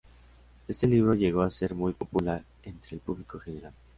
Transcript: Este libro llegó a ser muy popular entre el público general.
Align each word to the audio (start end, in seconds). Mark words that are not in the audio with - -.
Este 0.67 0.87
libro 0.87 1.13
llegó 1.13 1.43
a 1.43 1.51
ser 1.51 1.75
muy 1.75 1.93
popular 1.93 2.43
entre 2.63 2.95
el 2.95 3.01
público 3.01 3.37
general. 3.39 3.71